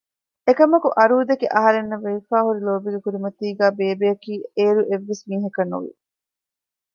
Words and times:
އެކަމަކު 0.45 0.89
އަރޫދެކެ 0.97 1.47
އަހަރެންނަށް 1.55 2.03
ވެވިފައިހުރި 2.05 2.59
ލޯބީގެ 2.67 2.99
ކުރިމަތީގައި 3.05 3.73
ބޭބެއަކީ 3.77 4.33
އޭރު 4.55 4.81
އެއްވެސް 4.89 5.23
މީހަކަށް 5.29 5.71
ނުވި 5.71 5.91